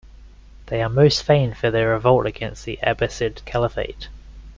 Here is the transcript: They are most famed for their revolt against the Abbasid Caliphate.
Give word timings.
They 0.65 0.81
are 0.81 0.89
most 0.89 1.21
famed 1.21 1.57
for 1.57 1.69
their 1.69 1.89
revolt 1.89 2.25
against 2.25 2.65
the 2.65 2.79
Abbasid 2.81 3.45
Caliphate. 3.45 4.07